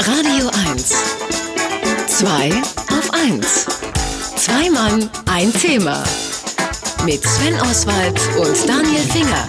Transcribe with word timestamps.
Radio 0.00 0.50
1. 0.70 0.94
Zwei 2.06 2.50
auf 2.90 3.10
1. 3.12 3.66
Zwei 4.36 4.70
Mann, 4.70 5.08
ein 5.26 5.52
Thema. 5.52 6.02
Mit 7.04 7.22
Sven 7.22 7.54
Oswald 7.60 8.20
und 8.38 8.68
Daniel 8.68 9.02
Finger. 9.02 9.46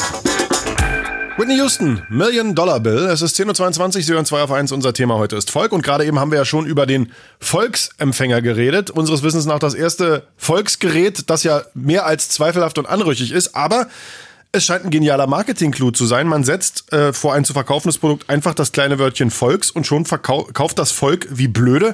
Whitney 1.38 1.56
Houston, 1.56 2.02
Million 2.10 2.56
Dollar 2.56 2.80
Bill. 2.80 3.08
Es 3.08 3.22
ist 3.22 3.40
10.22 3.40 3.96
Uhr, 3.96 4.02
Sie 4.02 4.14
hören 4.14 4.26
2 4.26 4.42
auf 4.42 4.52
1. 4.52 4.72
Unser 4.72 4.94
Thema 4.94 5.16
heute 5.16 5.36
ist 5.38 5.52
Volk. 5.52 5.72
Und 5.72 5.84
gerade 5.84 6.06
eben 6.06 6.20
haben 6.20 6.32
wir 6.32 6.38
ja 6.40 6.46
schon 6.46 6.66
über 6.66 6.86
den 6.86 7.12
Volksempfänger 7.40 8.42
geredet. 8.42 8.92
Unseres 8.92 9.24
Wissens 9.24 9.46
nach 9.46 9.60
das 9.60 9.74
erste 9.74 10.24
Volksgerät, 10.38 11.30
das 11.30 11.44
ja 11.44 11.62
mehr 11.74 12.06
als 12.06 12.30
zweifelhaft 12.30 12.78
und 12.78 12.88
anrüchig 12.88 13.32
ist. 13.32 13.56
Aber 13.56 13.88
es 14.52 14.66
scheint 14.66 14.84
ein 14.84 14.90
genialer 14.90 15.28
Marketing-Clou 15.28 15.92
zu 15.92 16.08
sein. 16.08 16.28
Man 16.28 16.44
setzt 16.44 16.92
äh, 16.92 17.14
vor 17.14 17.36
ein 17.36 17.46
zu 17.46 17.54
verkaufendes 17.54 18.00
Produkt 18.00 18.32
einfach 18.32 18.56
das 18.56 18.72
kleine 18.72 18.98
Wörtchen 18.98 19.30
Volks 19.30 19.70
und 19.70 19.86
schon 19.86 20.06
kauft 20.06 20.80
das 20.80 20.92
Volk 20.92 21.28
wie 21.30 21.48
blöde. 21.48 21.94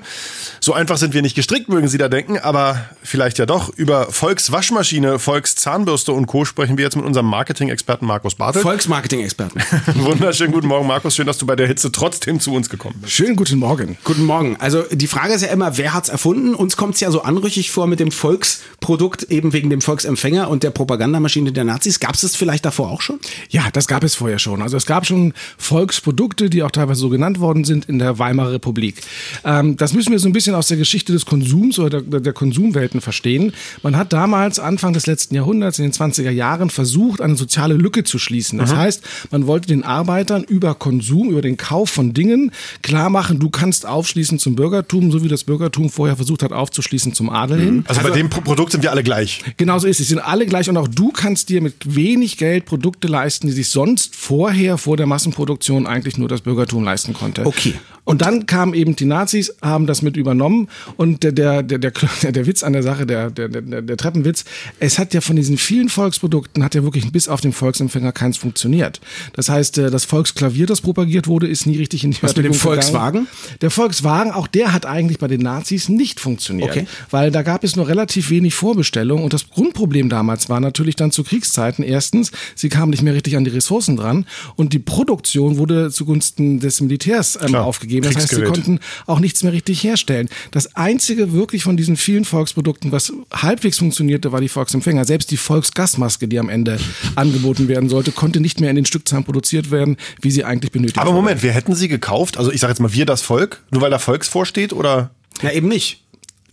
So 0.61 0.71
einfach 0.71 0.97
sind 0.97 1.13
wir 1.13 1.21
nicht 1.21 1.35
gestrickt, 1.35 1.67
mögen 1.67 1.89
Sie 1.89 1.97
da 1.97 2.07
denken, 2.07 2.39
aber 2.39 2.85
vielleicht 3.03 3.39
ja 3.39 3.45
doch. 3.45 3.67
Über 3.75 4.09
Volks 4.09 4.53
Waschmaschine, 4.53 5.19
Volks 5.19 5.55
Zahnbürste 5.55 6.13
und 6.13 6.27
Co. 6.27 6.45
sprechen 6.45 6.77
wir 6.77 6.85
jetzt 6.85 6.95
mit 6.95 7.03
unserem 7.03 7.25
Marketing-Experten 7.25 8.05
Markus 8.05 8.35
Bartel. 8.35 8.61
Volksmarketing-Experten. 8.61 9.61
Wunderschönen 9.95 10.53
guten 10.53 10.67
Morgen, 10.67 10.87
Markus. 10.87 11.13
Schön, 11.17 11.27
dass 11.27 11.37
du 11.37 11.45
bei 11.45 11.57
der 11.57 11.67
Hitze 11.67 11.91
trotzdem 11.91 12.39
zu 12.39 12.53
uns 12.53 12.69
gekommen 12.69 12.95
bist. 13.01 13.11
Schönen 13.11 13.35
guten 13.35 13.59
Morgen. 13.59 13.97
Guten 14.05 14.23
Morgen. 14.23 14.55
Also 14.61 14.83
die 14.89 15.07
Frage 15.07 15.33
ist 15.33 15.41
ja 15.41 15.49
immer, 15.49 15.77
wer 15.77 15.93
hat's 15.93 16.07
erfunden? 16.07 16.55
Uns 16.55 16.77
kommt's 16.77 17.01
ja 17.01 17.11
so 17.11 17.21
anrüchig 17.23 17.71
vor 17.71 17.85
mit 17.87 17.99
dem 17.99 18.13
Volksprodukt, 18.13 19.23
eben 19.23 19.51
wegen 19.51 19.69
dem 19.69 19.81
Volksempfänger 19.81 20.49
und 20.49 20.63
der 20.63 20.71
Propagandamaschine 20.71 21.51
der 21.51 21.65
Nazis. 21.65 21.99
Gab's 21.99 22.21
das 22.21 22.37
vielleicht 22.45 22.63
davor 22.63 22.91
auch 22.91 23.01
schon? 23.01 23.19
Ja, 23.49 23.69
das 23.73 23.87
gab 23.87 24.03
es 24.03 24.13
vorher 24.13 24.37
schon. 24.37 24.61
Also 24.61 24.77
es 24.77 24.85
gab 24.85 25.07
schon 25.07 25.33
Volksprodukte, 25.57 26.47
die 26.47 26.61
auch 26.61 26.69
teilweise 26.69 26.99
so 26.99 27.09
genannt 27.09 27.39
worden 27.39 27.63
sind 27.63 27.85
in 27.85 27.97
der 27.97 28.19
Weimarer 28.19 28.51
Republik. 28.51 29.01
Ähm, 29.43 29.77
das 29.77 29.93
müssen 29.93 30.11
wir 30.11 30.19
so 30.19 30.29
ein 30.29 30.31
bisschen 30.31 30.53
aus 30.53 30.67
der 30.67 30.77
Geschichte 30.77 31.11
des 31.11 31.25
Konsums 31.25 31.79
oder 31.79 32.01
der, 32.03 32.19
der 32.19 32.33
Konsumwelten 32.33 33.01
verstehen. 33.01 33.51
Man 33.81 33.97
hat 33.97 34.13
damals, 34.13 34.59
Anfang 34.59 34.93
des 34.93 35.07
letzten 35.07 35.33
Jahrhunderts, 35.33 35.79
in 35.79 35.85
den 35.85 35.91
20er 35.91 36.29
Jahren, 36.29 36.69
versucht, 36.69 37.19
eine 37.19 37.35
soziale 37.35 37.73
Lücke 37.73 38.03
zu 38.03 38.19
schließen. 38.19 38.59
Das 38.59 38.71
mhm. 38.71 38.77
heißt, 38.77 39.01
man 39.31 39.47
wollte 39.47 39.67
den 39.67 39.83
Arbeitern 39.83 40.43
über 40.43 40.75
Konsum, 40.75 41.31
über 41.31 41.41
den 41.41 41.57
Kauf 41.57 41.89
von 41.89 42.13
Dingen 42.13 42.51
klar 42.83 43.09
machen, 43.09 43.39
du 43.39 43.49
kannst 43.49 43.87
aufschließen 43.87 44.37
zum 44.37 44.55
Bürgertum, 44.55 45.11
so 45.11 45.23
wie 45.23 45.29
das 45.29 45.45
Bürgertum 45.45 45.89
vorher 45.89 46.15
versucht 46.15 46.43
hat, 46.43 46.51
aufzuschließen 46.51 47.15
zum 47.15 47.31
Adel 47.31 47.59
hin. 47.59 47.85
Also, 47.87 48.01
also 48.01 48.11
bei 48.11 48.15
dem 48.15 48.29
Produkt 48.29 48.71
sind 48.71 48.83
wir 48.83 48.91
alle 48.91 49.01
gleich. 49.01 49.43
Genauso 49.57 49.87
ist 49.87 49.99
es. 49.99 50.05
Sie 50.05 50.13
sind 50.13 50.19
alle 50.19 50.45
gleich 50.45 50.69
und 50.69 50.77
auch 50.77 50.87
du 50.87 51.11
kannst 51.11 51.49
dir 51.49 51.61
mit 51.61 51.95
wenig 51.95 52.34
Geld 52.37 52.65
Produkte 52.65 53.07
leisten, 53.07 53.47
die 53.47 53.53
sich 53.53 53.69
sonst 53.69 54.14
vorher, 54.25 54.79
vor 54.79 54.97
der 54.97 55.05
Massenproduktion 55.05 55.85
eigentlich 55.85 56.17
nur 56.17 56.27
das 56.27 56.41
Bürgertum 56.41 56.83
leisten 56.83 57.13
konnte. 57.13 57.45
Okay. 57.45 57.75
Und 58.05 58.21
dann 58.21 58.45
kamen 58.45 58.73
eben 58.73 58.95
die 58.95 59.05
Nazis, 59.05 59.55
haben 59.61 59.87
das 59.87 60.01
mit 60.01 60.17
übernommen 60.17 60.67
und 60.97 61.23
der, 61.23 61.31
der, 61.31 61.63
der, 61.63 61.77
der, 61.77 61.91
der 62.31 62.47
Witz 62.47 62.63
an 62.63 62.73
der 62.73 62.83
Sache, 62.83 63.05
der, 63.05 63.29
der, 63.29 63.49
der, 63.49 63.81
der 63.81 63.97
Treppenwitz, 63.97 64.45
es 64.79 64.97
hat 64.97 65.13
ja 65.13 65.21
von 65.21 65.35
diesen 65.35 65.57
vielen 65.57 65.89
Volksprodukten, 65.89 66.63
hat 66.63 66.73
ja 66.75 66.83
wirklich 66.83 67.11
bis 67.11 67.27
auf 67.27 67.41
den 67.41 67.51
Volksempfänger 67.51 68.11
keins 68.11 68.37
funktioniert. 68.37 68.99
Das 69.33 69.49
heißt, 69.49 69.77
äh, 69.77 69.91
das 69.91 70.05
Volksklavier, 70.05 70.65
das 70.65 70.81
propagiert 70.81 71.27
wurde, 71.27 71.47
ist 71.47 71.67
nie 71.67 71.77
richtig 71.77 72.03
in 72.03 72.11
die 72.11 72.23
Was 72.23 72.35
mit 72.35 72.45
dem 72.45 72.53
Volkswagen? 72.53 73.27
Der 73.61 73.69
Volkswagen, 73.69 74.31
auch 74.31 74.47
der 74.47 74.73
hat 74.73 74.87
eigentlich 74.87 75.19
bei 75.19 75.27
den 75.27 75.41
Nazis 75.41 75.87
nicht 75.89 76.19
funktioniert. 76.19 76.71
Okay. 76.71 76.87
Weil 77.11 77.31
da 77.31 77.43
gab 77.43 77.63
es 77.63 77.75
nur 77.75 77.87
relativ 77.87 78.29
wenig 78.31 78.55
Vorbestellungen 78.55 79.23
und 79.23 79.33
das 79.33 79.49
Grundproblem 79.49 80.09
damals 80.09 80.49
war 80.49 80.59
natürlich 80.59 80.95
dann 80.95 81.11
zu 81.11 81.23
Kriegszeiten 81.23 81.83
erstens, 81.83 82.31
sie 82.55 82.69
kamen 82.69 82.89
nicht 82.89 83.03
mehr 83.03 83.13
richtig 83.13 83.37
an 83.37 83.43
die 83.43 83.51
Ressourcen 83.51 83.97
dran 83.97 84.14
und 84.55 84.73
die 84.73 84.79
Produktion 84.79 85.57
wurde 85.57 85.91
zugunsten 85.91 86.59
des 86.59 86.81
Militärs 86.81 87.37
ähm, 87.41 87.55
aufgegeben 87.55 87.95
gegeben. 87.95 88.13
Das 88.13 88.23
heißt, 88.23 88.35
sie 88.35 88.43
konnten 88.43 88.79
auch 89.05 89.19
nichts 89.19 89.43
mehr 89.43 89.53
richtig 89.53 89.83
herstellen. 89.83 90.29
Das 90.51 90.75
einzige 90.75 91.33
wirklich 91.33 91.63
von 91.63 91.77
diesen 91.77 91.95
vielen 91.97 92.25
Volksprodukten, 92.25 92.91
was 92.91 93.13
halbwegs 93.33 93.79
funktionierte, 93.79 94.31
war 94.31 94.41
die 94.41 94.49
Volksempfänger. 94.49 95.05
Selbst 95.05 95.31
die 95.31 95.37
Volksgasmaske, 95.37 96.27
die 96.27 96.39
am 96.39 96.49
Ende 96.49 96.79
angeboten 97.15 97.67
werden 97.67 97.89
sollte, 97.89 98.11
konnte 98.11 98.39
nicht 98.39 98.59
mehr 98.59 98.69
in 98.69 98.75
den 98.75 98.85
Stückzahlen 98.85 99.25
produziert 99.25 99.71
werden, 99.71 99.97
wie 100.21 100.31
sie 100.31 100.43
eigentlich 100.43 100.71
benötigt 100.71 100.99
Aber 100.99 101.11
Moment, 101.11 101.43
wir 101.43 101.51
hätten 101.51 101.75
sie 101.75 101.87
gekauft? 101.87 102.37
Also 102.37 102.51
ich 102.51 102.59
sage 102.59 102.71
jetzt 102.71 102.79
mal, 102.79 102.93
wir 102.93 103.05
das 103.05 103.21
Volk, 103.21 103.63
nur 103.71 103.81
weil 103.81 103.91
da 103.91 103.99
Volks 103.99 104.27
vorsteht 104.27 104.73
oder? 104.73 105.11
Ja, 105.41 105.51
eben 105.51 105.67
nicht. 105.67 106.04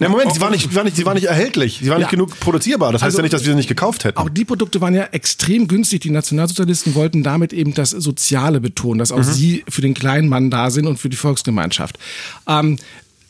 Na 0.03 0.09
Moment, 0.09 0.35
sie 0.35 0.41
war 0.41 0.51
nicht, 0.51 0.75
war 0.75 0.85
nicht, 0.85 0.97
sie 0.97 1.07
war 1.07 1.15
nicht 1.15 1.27
erhältlich. 1.27 1.81
Sie 1.83 1.89
war 1.89 1.97
ja. 1.97 2.01
nicht 2.01 2.11
genug 2.11 2.39
produzierbar. 2.41 2.93
Das 2.93 3.03
heißt 3.03 3.07
also, 3.07 3.19
ja 3.19 3.23
nicht, 3.23 3.33
dass 3.33 3.45
wir 3.45 3.53
sie 3.53 3.57
nicht 3.57 3.69
gekauft 3.69 4.05
hätten. 4.05 4.19
Auch 4.19 4.29
die 4.29 4.45
Produkte 4.45 4.81
waren 4.81 4.95
ja 4.95 5.05
extrem 5.13 5.69
günstig. 5.69 6.01
Die 6.01 6.11
Nationalsozialisten 6.11 6.95
wollten 6.95 7.23
damit 7.23 7.53
eben 7.53 7.75
das 7.75 7.91
Soziale 7.91 8.61
betonen, 8.61 8.99
dass 8.99 9.13
auch 9.13 9.19
mhm. 9.19 9.23
sie 9.25 9.65
für 9.69 9.81
den 9.81 9.95
kleinen 9.95 10.29
Mann 10.29 10.51
da 10.51 10.71
sind 10.71 10.87
und 10.87 10.99
für 10.99 11.09
die 11.09 11.17
Volksgemeinschaft. 11.17 11.99
Ähm, 12.49 12.79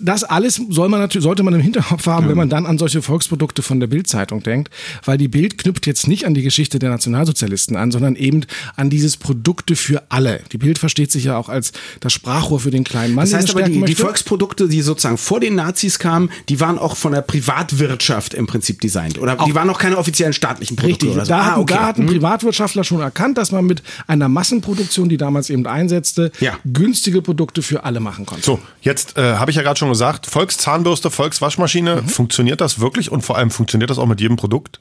das 0.03 0.25
alles 0.25 0.61
soll 0.69 0.89
man 0.89 1.01
natürlich, 1.01 1.25
sollte 1.25 1.43
man 1.43 1.55
im 1.55 1.61
Hinterkopf 1.61 2.07
haben, 2.07 2.25
ja. 2.25 2.31
wenn 2.31 2.37
man 2.37 2.49
dann 2.49 2.67
an 2.67 2.79
solche 2.79 3.03
Volksprodukte 3.03 3.63
von 3.63 3.81
der 3.81 3.87
Bildzeitung 3.87 4.43
denkt, 4.43 4.73
weil 5.05 5.19
die 5.19 5.29
Bild 5.29 5.59
knüpft 5.59 5.87
jetzt 5.87 6.09
nicht 6.09 6.27
an 6.27 6.35
die 6.35 6.43
Geschichte 6.43 6.79
der 6.79 6.91
Nationalsozialisten 6.91 7.77
an, 7.77 7.91
sondern 7.91 8.17
eben 8.17 8.45
an 8.77 8.91
dieses 8.91 9.17
Produkte 9.17 9.77
für 9.77 10.03
alle. 10.09 10.41
Die 10.53 10.59
Bild 10.59 10.79
versteht 10.79 11.13
sich 11.13 11.25
ja 11.25 11.37
auch 11.37 11.49
als 11.49 11.73
das 12.01 12.13
Sprachrohr 12.13 12.61
für 12.61 12.71
den 12.71 12.85
kleinen 12.85 13.15
Mann. 13.15 13.25
Das 13.25 13.35
heißt 13.35 13.51
aber, 13.51 13.63
die, 13.63 13.81
die, 13.83 13.95
Volksprodukte, 13.95 14.69
die 14.69 14.83
sozusagen 14.83 15.19
vor 15.19 15.41
den 15.41 15.55
Nazis 15.55 15.99
kamen, 15.99 16.31
die 16.49 16.61
waren 16.61 16.79
auch 16.79 16.97
von 16.97 17.13
der 17.13 17.23
Privatwirtschaft 17.23 18.35
im 18.35 18.47
Prinzip 18.47 18.81
designt. 18.81 19.19
Oder 19.19 19.41
auch 19.41 19.45
die 19.45 19.55
waren 19.55 19.67
noch 19.67 19.79
keine 19.79 19.99
offiziellen 19.99 20.33
staatlichen 20.33 20.77
Produkte. 20.77 21.07
Richtig, 21.07 21.25
so. 21.25 21.29
da, 21.29 21.55
ah, 21.55 21.59
okay. 21.59 21.75
da 21.75 21.87
hatten 21.87 22.03
hm. 22.03 22.09
Privatwirtschaftler 22.09 22.85
schon 22.85 23.01
erkannt, 23.01 23.39
dass 23.39 23.53
man 23.53 23.65
mit 23.65 23.83
einer 24.07 24.29
Massenproduktion, 24.29 25.09
die 25.09 25.17
damals 25.17 25.51
eben 25.51 25.67
einsetzte, 25.67 26.33
ja. 26.41 26.55
günstige 26.65 27.23
Produkte 27.23 27.63
für 27.63 27.85
alle 27.85 28.01
machen 28.01 28.27
konnte. 28.27 28.45
So, 28.45 28.61
jetzt 28.81 29.17
äh, 29.17 29.35
habe 29.37 29.51
ich 29.51 29.57
ja 29.57 29.63
gerade 29.63 29.79
schon 29.79 29.92
gesagt, 29.93 30.27
Volkszahnbürste, 30.27 31.11
Volkswaschmaschine, 31.11 32.03
mhm. 32.03 32.09
funktioniert 32.09 32.61
das 32.61 32.81
wirklich 32.81 33.11
und 33.11 33.23
vor 33.23 33.37
allem 33.37 33.51
funktioniert 33.51 33.91
das 33.91 33.99
auch 33.99 34.07
mit 34.07 34.21
jedem 34.21 34.37
Produkt? 34.37 34.81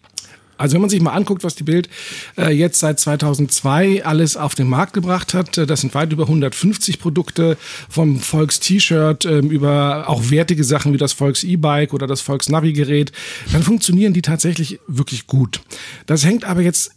Also 0.62 0.76
wenn 0.76 0.82
man 0.82 0.92
sich 0.92 1.02
mal 1.02 1.14
anguckt, 1.14 1.44
was 1.44 1.56
die 1.56 1.64
Bild 1.64 1.90
äh, 2.38 2.52
jetzt 2.52 2.80
seit 2.80 3.00
2002 3.00 4.06
alles 4.06 4.38
auf 4.38 4.54
den 4.54 4.70
Markt 4.70 4.94
gebracht 4.94 5.34
hat, 5.34 5.58
äh, 5.58 5.66
das 5.66 5.82
sind 5.82 5.96
weit 5.96 6.14
über 6.14 6.24
150 6.24 7.00
Produkte 7.00 7.58
vom 7.90 8.20
Volks-T-Shirt 8.20 9.26
äh, 9.26 9.40
über 9.40 10.08
auch 10.08 10.30
wertige 10.30 10.64
Sachen 10.64 10.94
wie 10.94 10.98
das 10.98 11.14
Volks-E-Bike 11.14 11.94
oder 11.94 12.06
das 12.06 12.22
Volks-Navi-Gerät, 12.22 13.12
dann 13.52 13.64
funktionieren 13.64 14.14
die 14.14 14.22
tatsächlich 14.22 14.80
wirklich 14.88 15.26
gut. 15.26 15.62
Das 16.06 16.24
hängt 16.24 16.46
aber 16.46 16.62
jetzt 16.62 16.92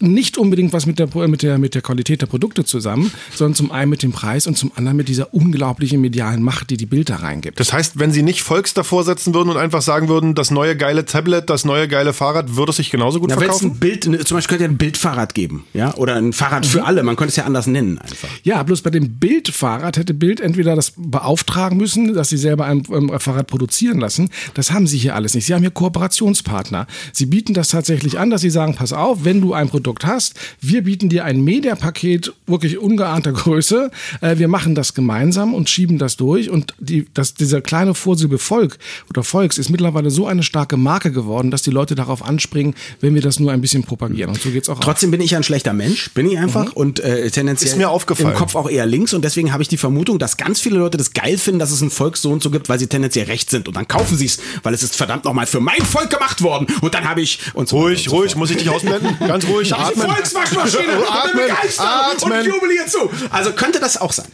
nicht 0.00 0.36
unbedingt 0.36 0.72
was 0.72 0.84
mit 0.84 0.98
der, 0.98 1.08
mit, 1.26 1.42
der, 1.42 1.58
mit 1.58 1.74
der 1.74 1.80
Qualität 1.80 2.20
der 2.20 2.26
Produkte 2.26 2.64
zusammen, 2.64 3.10
sondern 3.34 3.54
zum 3.54 3.70
einen 3.70 3.90
mit 3.90 4.02
dem 4.02 4.12
Preis 4.12 4.46
und 4.46 4.56
zum 4.56 4.70
anderen 4.74 4.96
mit 4.96 5.08
dieser 5.08 5.32
unglaublichen 5.32 6.00
medialen 6.00 6.42
Macht, 6.42 6.70
die 6.70 6.76
die 6.76 6.86
Bild 6.86 7.08
da 7.08 7.16
reingibt. 7.16 7.58
Das 7.58 7.72
heißt, 7.72 7.98
wenn 7.98 8.12
Sie 8.12 8.22
nicht 8.22 8.42
Volks 8.42 8.74
davor 8.74 9.04
setzen 9.04 9.32
würden 9.32 9.48
und 9.48 9.56
einfach 9.56 9.80
sagen 9.80 10.08
würden, 10.08 10.34
das 10.34 10.50
neue 10.50 10.76
geile 10.76 11.06
Tablet, 11.06 11.48
das 11.48 11.64
neue 11.64 11.88
geile 11.88 12.12
Fahrrad, 12.12 12.56
würde 12.56 12.70
es 12.70 12.76
sich 12.76 12.90
genauso 12.90 13.20
gut 13.20 13.30
Na, 13.30 13.38
verkaufen? 13.38 13.70
Ein 13.70 13.78
Bild, 13.78 14.06
ne, 14.06 14.18
zum 14.24 14.36
Beispiel 14.36 14.58
könnte 14.58 14.64
ja 14.64 14.70
ein 14.70 14.76
Bildfahrrad 14.76 15.34
geben, 15.34 15.64
ja, 15.72 15.94
oder 15.94 16.16
ein 16.16 16.34
Fahrrad 16.34 16.66
für 16.66 16.80
mhm. 16.80 16.84
alle. 16.84 17.02
Man 17.02 17.16
könnte 17.16 17.30
es 17.30 17.36
ja 17.36 17.44
anders 17.44 17.66
nennen 17.66 17.98
einfach. 17.98 18.28
Ja, 18.42 18.62
bloß 18.62 18.82
bei 18.82 18.90
dem 18.90 19.18
Bildfahrrad 19.18 19.96
hätte 19.96 20.12
Bild 20.12 20.40
entweder 20.40 20.76
das 20.76 20.92
beauftragen 20.96 21.78
müssen, 21.78 22.12
dass 22.12 22.28
sie 22.28 22.36
selber 22.36 22.66
ein, 22.66 22.82
ein 22.90 23.18
Fahrrad 23.18 23.46
produzieren 23.46 23.98
lassen. 23.98 24.28
Das 24.52 24.72
haben 24.72 24.86
sie 24.86 24.98
hier 24.98 25.14
alles 25.14 25.34
nicht. 25.34 25.46
Sie 25.46 25.54
haben 25.54 25.62
hier 25.62 25.70
Kooperationspartner. 25.70 26.86
Sie 27.12 27.26
bieten 27.26 27.54
das 27.54 27.68
tatsächlich 27.68 28.18
an, 28.18 28.28
dass 28.28 28.42
sie 28.42 28.50
sagen, 28.50 28.74
pass 28.74 28.92
auf, 28.92 29.24
wenn 29.24 29.40
du 29.40 29.54
ein 29.54 29.68
Produkt 29.70 29.85
Produkt 29.86 30.04
hast. 30.04 30.34
Wir 30.60 30.82
bieten 30.82 31.08
dir 31.08 31.24
ein 31.24 31.44
Mediapaket 31.44 32.32
wirklich 32.48 32.78
ungeahnter 32.78 33.30
Größe. 33.30 33.92
Äh, 34.20 34.38
wir 34.38 34.48
machen 34.48 34.74
das 34.74 34.94
gemeinsam 34.94 35.54
und 35.54 35.70
schieben 35.70 35.96
das 35.96 36.16
durch. 36.16 36.50
Und 36.50 36.74
die, 36.80 37.06
das, 37.14 37.34
dieser 37.34 37.60
kleine 37.60 37.94
Vorsilbe 37.94 38.38
Volk 38.38 38.78
oder 39.08 39.22
Volks 39.22 39.58
ist 39.58 39.70
mittlerweile 39.70 40.10
so 40.10 40.26
eine 40.26 40.42
starke 40.42 40.76
Marke 40.76 41.12
geworden, 41.12 41.52
dass 41.52 41.62
die 41.62 41.70
Leute 41.70 41.94
darauf 41.94 42.24
anspringen, 42.24 42.74
wenn 43.00 43.14
wir 43.14 43.22
das 43.22 43.38
nur 43.38 43.52
ein 43.52 43.60
bisschen 43.60 43.84
propagieren. 43.84 44.30
Und 44.30 44.42
so 44.42 44.50
geht's 44.50 44.68
auch. 44.68 44.80
Trotzdem 44.80 45.10
auf. 45.10 45.12
bin 45.12 45.20
ich 45.20 45.36
ein 45.36 45.44
schlechter 45.44 45.72
Mensch, 45.72 46.10
bin 46.14 46.28
ich 46.28 46.36
einfach 46.36 46.66
mhm. 46.66 46.72
und 46.72 46.98
äh, 46.98 47.30
tendenziell 47.30 47.70
ist 47.70 47.78
mir 47.78 47.88
aufgefallen. 47.88 48.30
im 48.30 48.34
Kopf 48.34 48.56
auch 48.56 48.68
eher 48.68 48.86
links. 48.86 49.14
Und 49.14 49.24
deswegen 49.24 49.52
habe 49.52 49.62
ich 49.62 49.68
die 49.68 49.76
Vermutung, 49.76 50.18
dass 50.18 50.36
ganz 50.36 50.58
viele 50.58 50.78
Leute 50.78 50.98
das 50.98 51.12
geil 51.12 51.38
finden, 51.38 51.60
dass 51.60 51.70
es 51.70 51.80
ein 51.80 51.90
Volk 51.90 52.16
so 52.16 52.32
und 52.32 52.42
so 52.42 52.50
gibt, 52.50 52.68
weil 52.68 52.80
sie 52.80 52.88
tendenziell 52.88 53.26
recht 53.26 53.50
sind. 53.50 53.68
Und 53.68 53.76
dann 53.76 53.86
kaufen 53.86 54.18
sie 54.18 54.26
es, 54.26 54.40
weil 54.64 54.74
es 54.74 54.82
ist 54.82 54.96
verdammt 54.96 55.24
nochmal 55.24 55.46
für 55.46 55.60
mein 55.60 55.82
Volk 55.82 56.10
gemacht 56.10 56.42
worden. 56.42 56.66
Und 56.80 56.92
dann 56.94 57.08
habe 57.08 57.20
ich 57.20 57.38
und 57.54 57.68
so 57.68 57.76
Ruhig, 57.76 58.06
so 58.08 58.16
ruhig, 58.16 58.34
muss 58.34 58.50
ich 58.50 58.56
dich 58.56 58.68
ausblenden? 58.68 59.16
Ganz 59.20 59.46
ruhig 59.46 59.75
atmen. 59.78 60.10
Volkswaschmaschine 60.10 60.98
und 60.98 61.32
bin 61.32 61.42
begeistert 61.42 61.86
atmen. 61.86 62.32
und 62.32 62.44
jubel 62.44 62.86
zu. 62.86 63.10
Also 63.30 63.52
könnte 63.52 63.80
das 63.80 63.96
auch 64.00 64.12
sein 64.12 64.26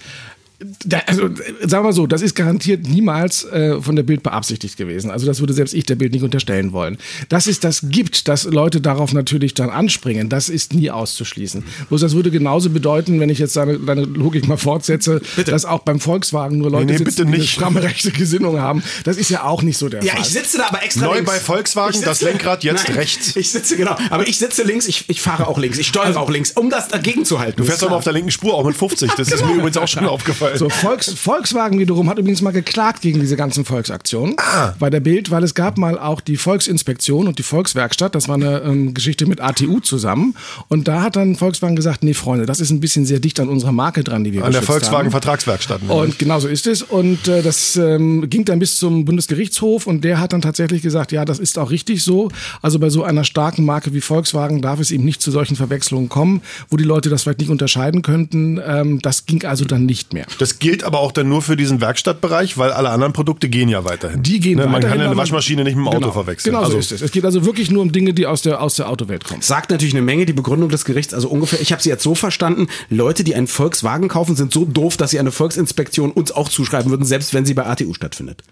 da, 0.84 0.98
also 1.06 1.28
sagen 1.60 1.70
wir 1.70 1.82
mal 1.82 1.92
so, 1.92 2.06
das 2.06 2.22
ist 2.22 2.34
garantiert 2.34 2.86
niemals 2.86 3.44
äh, 3.44 3.80
von 3.80 3.96
der 3.96 4.02
Bild 4.02 4.22
beabsichtigt 4.22 4.76
gewesen. 4.76 5.10
Also 5.10 5.26
das 5.26 5.40
würde 5.40 5.52
selbst 5.52 5.74
ich 5.74 5.86
der 5.86 5.96
Bild 5.96 6.12
nicht 6.12 6.22
unterstellen 6.22 6.72
wollen. 6.72 6.98
Dass 7.28 7.46
es 7.46 7.60
das 7.60 7.82
gibt, 7.88 8.28
dass 8.28 8.44
Leute 8.44 8.80
darauf 8.80 9.12
natürlich 9.12 9.54
dann 9.54 9.70
anspringen, 9.70 10.28
das 10.28 10.48
ist 10.48 10.74
nie 10.74 10.90
auszuschließen. 10.90 11.64
Bloß 11.88 12.00
das 12.00 12.14
würde 12.14 12.30
genauso 12.30 12.70
bedeuten, 12.70 13.20
wenn 13.20 13.30
ich 13.30 13.38
jetzt 13.38 13.56
deine, 13.56 13.78
deine 13.78 14.02
Logik 14.02 14.46
mal 14.48 14.56
fortsetze, 14.56 15.20
bitte. 15.36 15.50
dass 15.50 15.64
auch 15.64 15.80
beim 15.80 16.00
Volkswagen 16.00 16.58
nur 16.58 16.70
Leute 16.70 16.86
nee, 16.86 16.92
nee, 16.92 16.98
sitzen, 16.98 17.28
die 17.28 17.34
eine 17.34 17.44
stramme 17.44 17.82
rechte 17.82 18.10
Gesinnung 18.10 18.60
haben. 18.60 18.82
Das 19.04 19.16
ist 19.16 19.30
ja 19.30 19.44
auch 19.44 19.62
nicht 19.62 19.78
so 19.78 19.88
der 19.88 20.02
ja, 20.02 20.12
Fall. 20.12 20.20
Ja, 20.20 20.26
ich 20.26 20.32
sitze 20.32 20.58
da 20.58 20.68
aber 20.68 20.82
extra 20.82 21.06
Neu 21.06 21.16
links. 21.16 21.30
bei 21.30 21.38
Volkswagen, 21.38 21.92
sitze, 21.92 22.06
das 22.06 22.22
Lenkrad 22.22 22.64
jetzt 22.64 22.88
nein, 22.88 22.96
rechts. 22.96 23.36
Ich 23.36 23.50
sitze, 23.50 23.76
genau. 23.76 23.96
Aber 24.10 24.28
ich 24.28 24.38
sitze 24.38 24.62
links, 24.62 24.86
ich, 24.86 25.08
ich 25.08 25.20
fahre 25.20 25.46
auch 25.48 25.58
links, 25.58 25.78
ich 25.78 25.88
steuere 25.88 26.06
also, 26.06 26.20
auch 26.20 26.30
links, 26.30 26.52
um 26.52 26.70
das 26.70 26.88
dagegen 26.88 27.24
zu 27.24 27.38
halten. 27.38 27.56
Du 27.56 27.64
fährst 27.64 27.82
aber 27.82 27.96
auf 27.96 28.04
der 28.04 28.12
linken 28.12 28.30
Spur, 28.30 28.54
auch 28.54 28.64
mit 28.64 28.76
50. 28.76 29.12
Das 29.16 29.28
ist 29.28 29.44
mir 29.44 29.54
übrigens 29.54 29.76
auch 29.76 29.88
schon 29.88 30.06
aufgefallen. 30.06 30.51
Toll. 30.58 30.58
So, 30.58 30.68
Volks, 30.68 31.12
Volkswagen 31.12 31.78
wiederum 31.78 32.08
hat 32.08 32.18
übrigens 32.18 32.42
mal 32.42 32.52
geklagt 32.52 33.02
gegen 33.02 33.20
diese 33.20 33.36
ganzen 33.36 33.64
Volksaktionen 33.64 34.34
Ah. 34.38 34.74
bei 34.78 34.90
der 34.90 35.00
Bild, 35.00 35.30
weil 35.30 35.42
es 35.44 35.54
gab 35.54 35.78
mal 35.78 35.98
auch 35.98 36.20
die 36.20 36.36
Volksinspektion 36.36 37.26
und 37.28 37.38
die 37.38 37.42
Volkswerkstatt. 37.42 38.14
Das 38.14 38.28
war 38.28 38.36
eine 38.36 38.60
ähm, 38.62 38.94
Geschichte 38.94 39.26
mit 39.26 39.40
ATU 39.40 39.80
zusammen. 39.80 40.34
Und 40.68 40.88
da 40.88 41.02
hat 41.02 41.16
dann 41.16 41.36
Volkswagen 41.36 41.76
gesagt, 41.76 42.02
nee, 42.04 42.14
Freunde, 42.14 42.46
das 42.46 42.60
ist 42.60 42.70
ein 42.70 42.80
bisschen 42.80 43.04
sehr 43.06 43.18
dicht 43.20 43.40
an 43.40 43.48
unserer 43.48 43.72
Marke 43.72 44.04
dran, 44.04 44.24
die 44.24 44.32
wir 44.32 44.44
An 44.44 44.52
der. 44.52 44.62
Volkswagen-Vertragswerkstatt. 44.62 45.82
ne? 45.82 45.92
Und 45.92 46.18
genau 46.18 46.38
so 46.40 46.48
ist 46.48 46.66
es. 46.66 46.82
Und 46.82 47.28
äh, 47.28 47.42
das 47.42 47.76
ähm, 47.76 48.28
ging 48.28 48.44
dann 48.44 48.58
bis 48.58 48.76
zum 48.76 49.04
Bundesgerichtshof 49.04 49.86
und 49.86 50.02
der 50.04 50.20
hat 50.20 50.32
dann 50.32 50.40
tatsächlich 50.42 50.82
gesagt, 50.82 51.12
ja, 51.12 51.24
das 51.24 51.38
ist 51.38 51.58
auch 51.58 51.70
richtig 51.70 52.02
so. 52.04 52.30
Also 52.62 52.78
bei 52.78 52.90
so 52.90 53.02
einer 53.02 53.24
starken 53.24 53.64
Marke 53.64 53.92
wie 53.94 54.00
Volkswagen 54.00 54.62
darf 54.62 54.80
es 54.80 54.90
eben 54.90 55.04
nicht 55.04 55.20
zu 55.22 55.30
solchen 55.30 55.56
Verwechslungen 55.56 56.08
kommen, 56.08 56.42
wo 56.70 56.76
die 56.76 56.84
Leute 56.84 57.08
das 57.10 57.22
vielleicht 57.22 57.40
nicht 57.40 57.50
unterscheiden 57.50 58.02
könnten. 58.02 58.60
Ähm, 58.64 59.00
das 59.02 59.26
ging 59.26 59.44
also 59.44 59.64
dann 59.64 59.86
nicht 59.86 60.12
mehr. 60.12 60.26
Das 60.38 60.58
gilt 60.58 60.84
aber 60.84 61.00
auch 61.00 61.12
dann 61.12 61.28
nur 61.28 61.42
für 61.42 61.56
diesen 61.56 61.80
Werkstattbereich, 61.80 62.58
weil 62.58 62.72
alle 62.72 62.90
anderen 62.90 63.12
Produkte 63.12 63.48
gehen 63.48 63.68
ja 63.68 63.84
weiterhin. 63.84 64.22
Die 64.22 64.40
gehen 64.40 64.58
ne, 64.58 64.64
Man 64.64 64.74
weiterhin, 64.74 64.90
kann 64.90 65.00
ja 65.00 65.06
eine 65.06 65.16
Waschmaschine 65.16 65.64
nicht 65.64 65.76
mit 65.76 65.84
dem 65.84 65.88
Auto 65.88 66.00
genau, 66.00 66.12
verwechseln. 66.12 66.52
Genau 66.52 66.64
also, 66.64 66.72
so 66.72 66.78
ist 66.78 66.92
es. 66.92 67.02
Es 67.02 67.12
geht 67.12 67.24
also 67.24 67.44
wirklich 67.44 67.70
nur 67.70 67.82
um 67.82 67.92
Dinge, 67.92 68.14
die 68.14 68.26
aus 68.26 68.42
der, 68.42 68.62
aus 68.62 68.76
der 68.76 68.88
Autowelt 68.88 69.24
kommen. 69.24 69.42
Sagt 69.42 69.70
natürlich 69.70 69.94
eine 69.94 70.02
Menge 70.02 70.26
die 70.26 70.32
Begründung 70.32 70.68
des 70.68 70.84
Gerichts, 70.84 71.14
also 71.14 71.28
ungefähr, 71.28 71.60
ich 71.60 71.72
habe 71.72 71.82
sie 71.82 71.88
jetzt 71.88 72.02
so 72.02 72.14
verstanden, 72.14 72.68
Leute, 72.90 73.24
die 73.24 73.34
einen 73.34 73.46
Volkswagen 73.46 74.08
kaufen, 74.08 74.36
sind 74.36 74.52
so 74.52 74.64
doof, 74.64 74.96
dass 74.96 75.10
sie 75.10 75.18
eine 75.18 75.32
Volksinspektion 75.32 76.10
uns 76.10 76.32
auch 76.32 76.48
zuschreiben 76.48 76.90
würden, 76.90 77.04
selbst 77.04 77.34
wenn 77.34 77.44
sie 77.44 77.54
bei 77.54 77.66
ATU 77.66 77.94
stattfindet. 77.94 78.42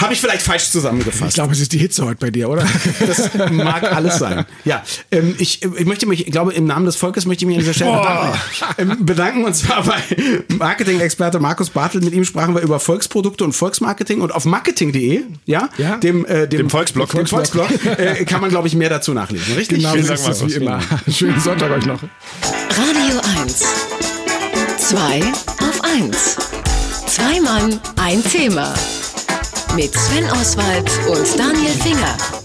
Habe 0.00 0.12
ich 0.14 0.20
vielleicht 0.20 0.42
falsch 0.42 0.64
Ich 0.64 0.70
zusammengefasst. 0.70 1.34
glaube, 1.34 1.52
es 1.52 1.60
ist 1.60 1.72
die 1.72 1.78
Hitze 1.78 2.04
heute 2.04 2.18
bei 2.20 2.30
dir, 2.30 2.48
oder? 2.48 2.64
Das 3.06 3.30
mag 3.50 3.82
alles 3.92 4.18
sein. 4.18 4.44
Ja, 4.64 4.82
ähm, 5.10 5.34
ich, 5.38 5.62
ich 5.62 5.84
möchte 5.86 6.06
mich, 6.06 6.26
ich 6.26 6.32
glaube, 6.32 6.52
im 6.54 6.66
Namen 6.66 6.86
des 6.86 6.96
Volkes 6.96 7.26
möchte 7.26 7.44
ich 7.44 7.46
mich 7.48 7.56
an 7.56 7.60
dieser 7.60 7.74
Stelle 7.74 7.92
bedanken. 7.98 8.38
Ähm, 8.78 9.04
bedanken 9.06 9.44
und 9.44 9.54
zwar 9.54 9.82
bei 9.82 9.96
Marketing-Experte 10.56 11.40
Markus 11.40 11.70
Bartel. 11.70 12.00
Mit 12.00 12.12
ihm 12.14 12.24
sprachen 12.24 12.54
wir 12.54 12.62
über 12.62 12.78
Volksprodukte 12.80 13.44
und 13.44 13.52
Volksmarketing 13.52 14.20
und 14.20 14.32
auf 14.32 14.44
marketing.de, 14.44 15.22
ja, 15.46 15.68
Ja. 15.78 15.96
dem, 15.96 16.24
äh, 16.26 16.46
dem, 16.46 16.58
Dem 16.58 16.70
Volksblog. 16.70 17.10
dem 17.10 17.26
Volksblog 17.26 17.68
äh, 17.98 18.24
kann 18.24 18.40
man, 18.40 18.50
glaube 18.50 18.68
ich, 18.68 18.74
mehr 18.76 18.90
dazu 18.90 19.12
nachlesen. 19.14 19.54
Richtig? 19.54 19.78
genau 19.78 19.92
Vielen 19.92 20.04
so 20.06 20.14
Dank, 20.14 20.28
ist 20.28 20.42
es 20.42 20.46
wie 20.46 20.52
immer. 20.54 20.80
Schönen 21.10 21.40
Sonntag 21.40 21.70
euch 21.72 21.86
noch. 21.86 22.00
Radio 22.02 23.20
1. 23.42 23.64
Zwei 24.78 25.20
auf 25.60 25.80
1. 25.82 26.36
Zwei 27.06 27.40
Mann, 27.40 27.80
ein 27.96 28.22
Thema. 28.22 28.74
Mit 29.74 29.94
Sven 29.94 30.30
Oswald 30.32 30.90
und 31.08 31.38
Daniel 31.38 31.72
Finger. 31.72 32.37